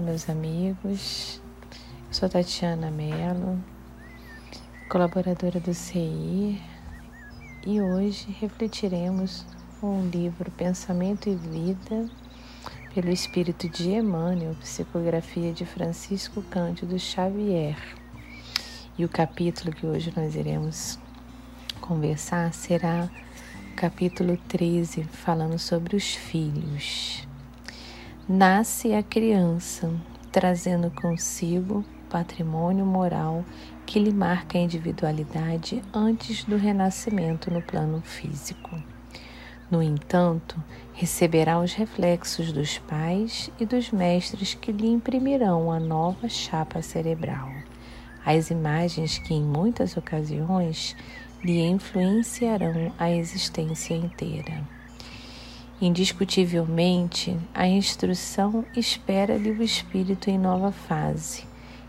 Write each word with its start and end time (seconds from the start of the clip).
Olá, 0.00 0.08
meus 0.12 0.30
amigos. 0.30 1.42
Eu 2.08 2.14
sou 2.14 2.26
Tatiana 2.26 2.90
Mello, 2.90 3.62
colaboradora 4.88 5.60
do 5.60 5.74
CI, 5.74 6.58
e 7.66 7.82
hoje 7.82 8.34
refletiremos 8.40 9.44
um 9.82 10.08
livro 10.08 10.50
Pensamento 10.52 11.28
e 11.28 11.34
Vida, 11.34 12.08
pelo 12.94 13.10
Espírito 13.10 13.68
de 13.68 13.90
Emmanuel, 13.90 14.56
psicografia 14.60 15.52
de 15.52 15.66
Francisco 15.66 16.40
Cândido 16.44 16.98
Xavier. 16.98 17.76
E 18.96 19.04
o 19.04 19.08
capítulo 19.08 19.70
que 19.70 19.84
hoje 19.84 20.10
nós 20.16 20.34
iremos 20.34 20.98
conversar 21.78 22.54
será 22.54 23.06
o 23.70 23.76
capítulo 23.76 24.38
13, 24.48 25.04
falando 25.04 25.58
sobre 25.58 25.94
os 25.94 26.14
filhos. 26.14 27.28
Nasce 28.32 28.94
a 28.94 29.02
criança, 29.02 29.92
trazendo 30.30 30.88
consigo 30.88 31.84
patrimônio 32.08 32.86
moral 32.86 33.44
que 33.84 33.98
lhe 33.98 34.12
marca 34.12 34.56
a 34.56 34.60
individualidade 34.60 35.82
antes 35.92 36.44
do 36.44 36.56
renascimento 36.56 37.50
no 37.50 37.60
plano 37.60 38.00
físico. 38.02 38.80
No 39.68 39.82
entanto, 39.82 40.62
receberá 40.92 41.58
os 41.58 41.72
reflexos 41.72 42.52
dos 42.52 42.78
pais 42.78 43.50
e 43.58 43.66
dos 43.66 43.90
mestres 43.90 44.54
que 44.54 44.70
lhe 44.70 44.86
imprimirão 44.86 45.72
a 45.72 45.80
nova 45.80 46.28
chapa 46.28 46.82
cerebral, 46.82 47.50
as 48.24 48.48
imagens 48.48 49.18
que 49.18 49.34
em 49.34 49.42
muitas 49.42 49.96
ocasiões 49.96 50.96
lhe 51.42 51.60
influenciarão 51.62 52.92
a 52.96 53.10
existência 53.10 53.94
inteira. 53.94 54.79
Indiscutivelmente, 55.80 57.38
a 57.54 57.66
instrução 57.66 58.66
espera-lhe 58.76 59.50
o 59.50 59.62
espírito 59.62 60.28
em 60.28 60.38
nova 60.38 60.70
fase, 60.70 61.44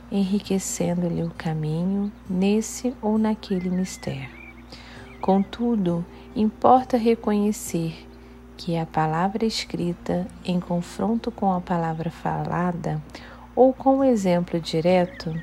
enriquecendo-lhe 0.09 1.23
o 1.23 1.29
caminho 1.31 2.09
nesse 2.29 2.95
ou 3.01 3.17
naquele 3.17 3.69
mistério. 3.69 4.29
Contudo, 5.19 6.05
importa 6.33 6.95
reconhecer 6.95 8.07
que 8.55 8.77
a 8.77 8.85
palavra 8.85 9.45
escrita, 9.45 10.25
em 10.45 10.57
confronto 10.57 11.29
com 11.29 11.51
a 11.51 11.59
palavra 11.59 12.09
falada 12.09 13.01
ou 13.53 13.73
com 13.73 13.97
o 13.97 14.03
exemplo 14.05 14.57
direto, 14.57 15.35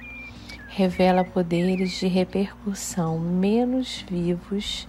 revela 0.69 1.23
poderes 1.23 1.91
de 1.99 2.07
repercussão 2.07 3.19
menos 3.19 4.07
vivos 4.09 4.89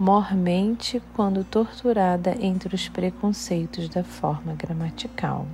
mormente 0.00 1.02
quando 1.12 1.44
torturada 1.44 2.34
entre 2.40 2.74
os 2.74 2.88
preconceitos 2.88 3.86
da 3.90 4.02
forma 4.02 4.54
gramatical. 4.54 5.46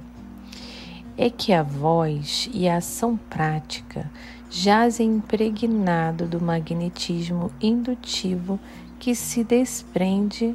É 1.19 1.29
que 1.29 1.53
a 1.53 1.65
voz 1.65 2.49
e 2.55 2.69
a 2.69 2.77
ação 2.77 3.17
prática 3.17 4.09
jazem 4.49 5.17
impregnado 5.17 6.29
do 6.29 6.41
magnetismo 6.41 7.51
indutivo 7.61 8.61
que 9.01 9.17
se 9.17 9.43
desprende 9.43 10.55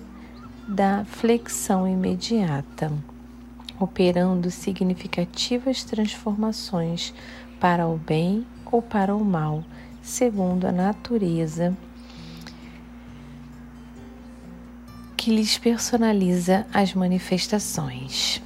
da 0.66 1.03
flexão 1.03 1.86
imediata, 1.86 2.94
operando 3.78 4.50
significativas 4.50 5.84
transformações 5.84 7.14
para 7.59 7.86
o 7.86 7.97
bem 7.97 8.45
ou 8.72 8.81
para 8.81 9.14
o 9.14 9.25
mal, 9.25 9.66
segundo 10.02 10.66
a 10.66 10.72
natureza 10.72 11.75
que 15.22 15.30
lhes 15.30 15.55
personaliza 15.55 16.66
as 16.73 16.95
manifestações. 16.95 18.41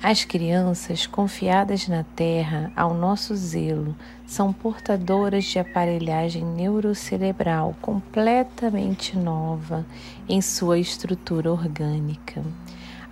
As 0.00 0.24
crianças 0.24 1.04
confiadas 1.04 1.88
na 1.88 2.04
Terra 2.04 2.70
ao 2.76 2.94
nosso 2.94 3.34
zelo 3.34 3.96
são 4.28 4.52
portadoras 4.52 5.44
de 5.46 5.58
aparelhagem 5.58 6.44
neurocerebral 6.44 7.74
completamente 7.82 9.18
nova 9.18 9.84
em 10.28 10.40
sua 10.40 10.78
estrutura 10.78 11.50
orgânica. 11.50 12.44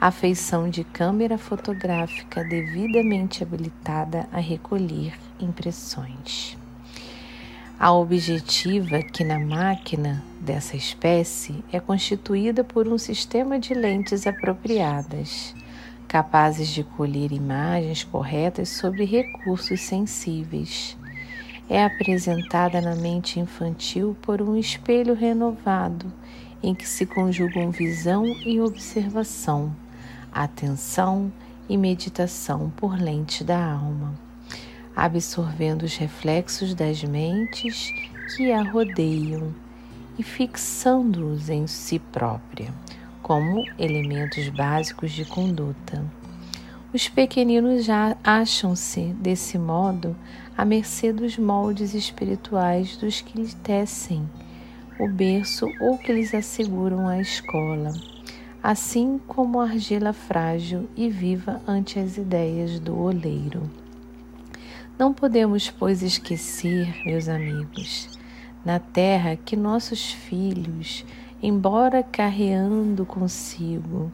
A 0.01 0.13
feição 0.13 0.71
de 0.71 0.85
câmera 0.85 1.37
fotográfica 1.37 2.45
devidamente 2.45 3.43
habilitada 3.43 4.29
a 4.31 4.39
recolher 4.39 5.19
impressões. 5.41 6.57
A 7.81 7.93
objetiva, 7.93 9.01
que 9.01 9.23
na 9.23 9.39
máquina 9.39 10.21
dessa 10.41 10.77
espécie 10.77 11.63
é 11.73 11.79
constituída 11.79 12.65
por 12.65 12.89
um 12.89 12.99
sistema 12.99 13.57
de 13.57 13.73
lentes 13.73 14.27
apropriadas, 14.27 15.55
capazes 16.09 16.71
de 16.71 16.83
colher 16.83 17.31
imagens 17.31 18.03
corretas 18.03 18.69
sobre 18.71 19.05
recursos 19.05 19.81
sensíveis. 19.81 20.99
É 21.71 21.85
apresentada 21.85 22.81
na 22.81 22.97
mente 22.97 23.39
infantil 23.39 24.17
por 24.23 24.43
um 24.43 24.57
espelho 24.57 25.15
renovado, 25.15 26.13
em 26.61 26.75
que 26.75 26.89
se 26.89 27.07
conjugam 27.07 27.71
visão 27.71 28.27
e 28.45 28.61
observação, 28.61 29.73
atenção 30.33 31.33
e 31.69 31.77
meditação 31.77 32.73
por 32.77 33.01
lente 33.01 33.45
da 33.45 33.65
alma 33.65 34.28
absorvendo 35.05 35.85
os 35.85 35.97
reflexos 35.97 36.75
das 36.75 37.05
mentes 37.05 37.93
que 38.35 38.51
a 38.51 38.63
rodeiam 38.63 39.55
e 40.19 40.23
fixando-os 40.25 41.49
em 41.49 41.69
si 41.69 42.01
própria, 42.01 42.75
como 43.23 43.63
elementos 43.79 44.49
básicos 44.49 45.13
de 45.13 45.25
conduta. 45.25 46.05
Os 46.93 47.09
pequeninos 47.09 47.85
já 47.85 48.17
acham-se, 48.25 49.15
desse 49.21 49.57
modo, 49.57 50.17
à 50.57 50.65
mercê 50.65 51.13
dos 51.13 51.39
moldes 51.39 51.95
espirituais 51.95 52.97
dos 52.97 53.21
que 53.21 53.39
lhes 53.39 53.55
tecem 53.55 54.29
o 54.99 55.09
berço 55.09 55.67
ou 55.81 55.97
que 55.97 56.13
lhes 56.13 56.35
asseguram 56.35 57.07
a 57.07 57.21
escola, 57.21 57.93
assim 58.61 59.21
como 59.29 59.61
a 59.61 59.65
argila 59.65 60.13
frágil 60.13 60.89
e 60.97 61.09
viva 61.09 61.63
ante 61.69 62.01
as 62.01 62.17
ideias 62.17 62.81
do 62.81 62.99
oleiro. 62.99 63.63
Não 64.99 65.15
podemos, 65.15 65.71
pois, 65.71 66.03
esquecer, 66.03 66.93
meus 67.07 67.29
amigos, 67.29 68.09
na 68.65 68.81
terra 68.81 69.37
que 69.37 69.55
nossos 69.55 70.11
filhos, 70.11 71.05
embora 71.41 72.03
carreando 72.03 73.07
consigo 73.07 74.11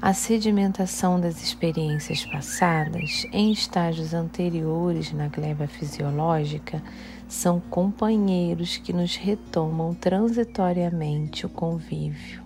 a 0.00 0.14
sedimentação 0.14 1.18
das 1.18 1.42
experiências 1.42 2.24
passadas 2.24 3.26
em 3.32 3.50
estágios 3.50 4.14
anteriores 4.14 5.12
na 5.12 5.26
gleba 5.26 5.66
fisiológica, 5.66 6.80
são 7.26 7.58
companheiros 7.58 8.76
que 8.76 8.92
nos 8.92 9.16
retomam 9.16 9.92
transitoriamente 9.92 11.46
o 11.46 11.48
convívio, 11.48 12.44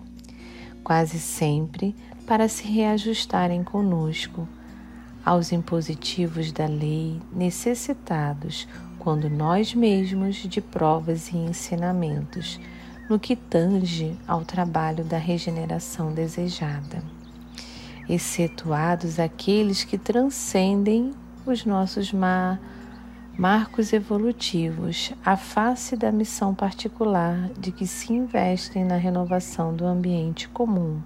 quase 0.83 1.19
sempre 1.19 1.95
para 2.25 2.47
se 2.47 2.65
reajustarem 2.67 3.63
conosco 3.63 4.47
aos 5.27 5.51
impositivos 5.51 6.53
da 6.53 6.67
lei 6.67 7.19
necessitados 7.33 8.65
quando 8.97 9.29
nós 9.29 9.73
mesmos 9.73 10.37
de 10.37 10.61
provas 10.61 11.33
e 11.33 11.35
ensinamentos 11.35 12.57
no 13.09 13.19
que 13.19 13.35
tange 13.35 14.17
ao 14.25 14.45
trabalho 14.45 15.03
da 15.03 15.17
regeneração 15.17 16.13
desejada, 16.13 17.03
excetuados 18.07 19.19
aqueles 19.19 19.83
que 19.83 19.97
transcendem 19.97 21.11
os 21.45 21.65
nossos 21.65 22.13
mar 22.13 22.57
marcos 23.37 23.91
evolutivos, 23.91 25.11
a 25.25 25.35
face 25.35 25.97
da 25.97 26.09
missão 26.09 26.55
particular 26.55 27.49
de 27.59 27.73
que 27.73 27.85
se 27.85 28.13
investem 28.13 28.85
na 28.85 28.95
renovação 28.95 29.75
do 29.75 29.85
ambiente 29.85 30.47
comum. 30.47 31.01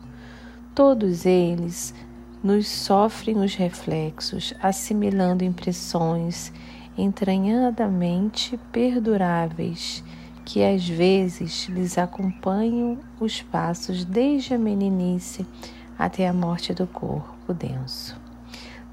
Todos 0.76 1.26
eles 1.26 1.94
nos 2.43 2.67
sofrem 2.67 3.38
os 3.38 3.55
reflexos, 3.55 4.53
assimilando 4.61 5.43
impressões 5.43 6.52
entranhadamente 6.97 8.59
perduráveis 8.72 10.03
que 10.43 10.64
às 10.64 10.88
vezes 10.88 11.67
lhes 11.70 11.97
acompanham 11.97 12.97
os 13.20 13.41
passos 13.41 14.03
desde 14.03 14.53
a 14.53 14.58
meninice 14.58 15.46
até 15.97 16.28
a 16.28 16.34
morte 16.34 16.73
do 16.73 16.88
corpo 16.88 17.53
denso. 17.53 18.20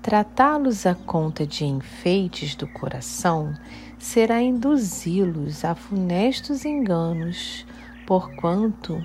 Tratá-los 0.02 0.86
à 0.86 0.94
conta 0.94 1.46
de 1.46 1.64
enfeites 1.64 2.54
do 2.54 2.66
coração 2.68 3.54
será 3.98 4.40
induzi-los 4.40 5.64
a 5.64 5.74
funestos 5.74 6.64
enganos, 6.64 7.66
porquanto 8.06 9.02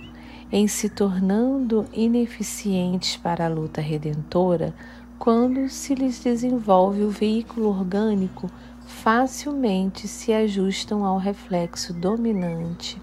em 0.54 0.68
se 0.68 0.88
tornando 0.88 1.88
ineficientes 1.92 3.18
para 3.18 3.48
a 3.48 3.50
luta 3.50 3.82
redentora 3.82 4.72
quando 5.18 5.68
se 5.68 5.96
lhes 5.96 6.20
desenvolve 6.20 7.02
o 7.02 7.10
veículo 7.10 7.70
orgânico, 7.70 8.48
facilmente 8.86 10.08
se 10.08 10.32
ajustam 10.32 11.04
ao 11.04 11.18
reflexo 11.18 11.92
dominante 11.92 13.02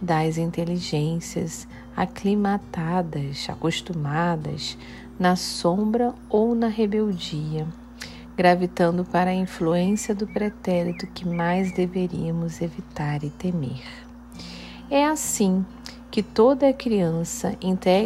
das 0.00 0.38
inteligências 0.38 1.68
aclimatadas, 1.94 3.46
acostumadas 3.50 4.78
na 5.18 5.36
sombra 5.36 6.14
ou 6.30 6.54
na 6.54 6.68
rebeldia, 6.68 7.66
gravitando 8.34 9.04
para 9.04 9.28
a 9.28 9.34
influência 9.34 10.14
do 10.14 10.26
pretérito 10.26 11.06
que 11.08 11.28
mais 11.28 11.70
deveríamos 11.70 12.62
evitar 12.62 13.22
e 13.22 13.28
temer. 13.28 13.82
É 14.90 15.04
assim 15.04 15.66
que 16.18 16.22
toda 16.24 16.72
criança 16.72 17.56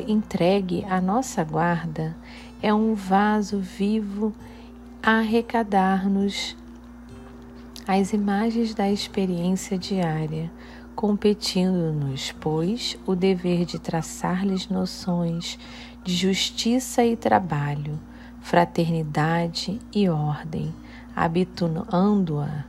entregue 0.06 0.84
à 0.84 1.00
nossa 1.00 1.42
guarda 1.42 2.14
é 2.62 2.74
um 2.74 2.94
vaso 2.94 3.58
vivo 3.58 4.34
a 5.02 5.20
arrecadar-nos 5.20 6.54
as 7.88 8.12
imagens 8.12 8.74
da 8.74 8.90
experiência 8.90 9.78
diária, 9.78 10.52
competindo-nos, 10.94 12.32
pois, 12.32 12.98
o 13.06 13.14
dever 13.14 13.64
de 13.64 13.78
traçar-lhes 13.78 14.68
noções 14.68 15.58
de 16.04 16.14
justiça 16.14 17.02
e 17.02 17.16
trabalho, 17.16 17.98
fraternidade 18.42 19.80
e 19.90 20.06
ordem, 20.10 20.70
habituando-a 21.16 22.66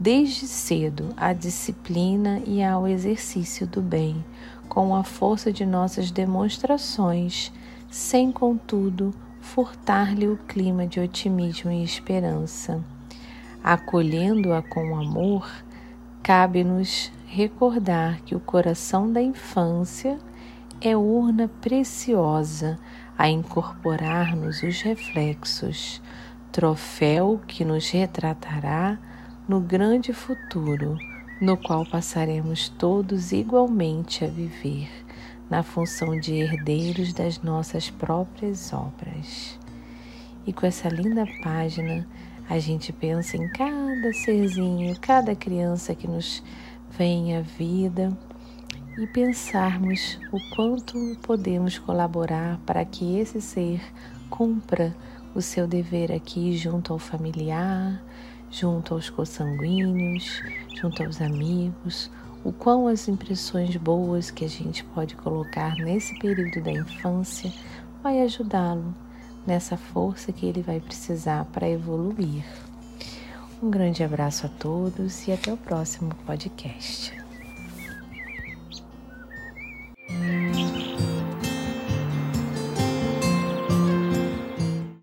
desde 0.00 0.48
cedo 0.48 1.10
à 1.14 1.34
disciplina 1.34 2.42
e 2.46 2.64
ao 2.64 2.88
exercício 2.88 3.66
do 3.66 3.82
bem, 3.82 4.24
com 4.70 4.94
a 4.94 5.02
força 5.02 5.52
de 5.52 5.66
nossas 5.66 6.12
demonstrações, 6.12 7.52
sem, 7.90 8.30
contudo, 8.30 9.12
furtar-lhe 9.40 10.28
o 10.28 10.36
clima 10.36 10.86
de 10.86 11.00
otimismo 11.00 11.72
e 11.72 11.82
esperança. 11.82 12.82
Acolhendo-a 13.64 14.62
com 14.62 14.96
amor, 14.96 15.50
cabe-nos 16.22 17.10
recordar 17.26 18.22
que 18.22 18.36
o 18.36 18.40
coração 18.40 19.12
da 19.12 19.20
infância 19.20 20.16
é 20.80 20.96
urna 20.96 21.50
preciosa 21.60 22.78
a 23.18 23.28
incorporar-nos 23.28 24.62
os 24.62 24.80
reflexos, 24.82 26.00
troféu 26.52 27.40
que 27.44 27.64
nos 27.64 27.90
retratará 27.90 28.98
no 29.48 29.60
grande 29.60 30.12
futuro, 30.12 30.96
no 31.40 31.56
qual 31.56 31.86
passaremos 31.86 32.68
todos 32.68 33.32
igualmente 33.32 34.24
a 34.24 34.28
viver, 34.28 34.90
na 35.48 35.62
função 35.62 36.20
de 36.20 36.34
herdeiros 36.34 37.14
das 37.14 37.40
nossas 37.40 37.88
próprias 37.88 38.72
obras. 38.74 39.58
E 40.46 40.52
com 40.52 40.66
essa 40.66 40.88
linda 40.88 41.24
página, 41.42 42.06
a 42.48 42.58
gente 42.58 42.92
pensa 42.92 43.38
em 43.38 43.48
cada 43.48 44.12
serzinho, 44.12 44.94
cada 45.00 45.34
criança 45.34 45.94
que 45.94 46.06
nos 46.06 46.42
vem 46.90 47.34
à 47.34 47.40
vida 47.40 48.12
e 48.98 49.06
pensarmos 49.06 50.18
o 50.30 50.38
quanto 50.54 51.16
podemos 51.22 51.78
colaborar 51.78 52.58
para 52.66 52.84
que 52.84 53.18
esse 53.18 53.40
ser 53.40 53.80
cumpra 54.28 54.94
o 55.34 55.40
seu 55.40 55.66
dever 55.66 56.12
aqui 56.12 56.54
junto 56.56 56.92
ao 56.92 56.98
familiar, 56.98 58.02
junto 58.50 58.94
aos 58.94 59.08
consanguíneos, 59.08 60.42
junto 60.80 61.02
aos 61.02 61.20
amigos, 61.20 62.10
o 62.42 62.52
quão 62.52 62.86
as 62.86 63.06
impressões 63.08 63.76
boas 63.76 64.30
que 64.30 64.44
a 64.44 64.48
gente 64.48 64.82
pode 64.84 65.14
colocar 65.16 65.74
nesse 65.76 66.18
período 66.18 66.62
da 66.62 66.72
infância 66.72 67.52
vai 68.02 68.20
ajudá-lo 68.22 68.94
nessa 69.46 69.76
força 69.76 70.32
que 70.32 70.46
ele 70.46 70.62
vai 70.62 70.80
precisar 70.80 71.44
para 71.46 71.68
evoluir. 71.68 72.44
Um 73.62 73.70
grande 73.70 74.02
abraço 74.02 74.46
a 74.46 74.48
todos 74.48 75.26
e 75.28 75.32
até 75.32 75.52
o 75.52 75.56
próximo 75.56 76.14
podcast. 76.26 77.29